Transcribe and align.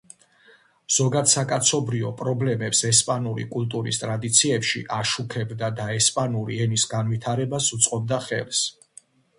ზოგადსაკაცობრიო 0.93 2.09
პრობლემებს 2.21 2.81
ესპანური 2.91 3.45
კულტურის 3.51 4.01
ტრადიციებში 4.05 4.83
აშუქებდა 5.01 5.71
და 5.83 5.87
ესპანური 6.01 6.61
ენის 6.67 6.89
განვითარებას 6.97 7.71
უწყობდა 7.79 8.23
ხელს. 8.31 8.67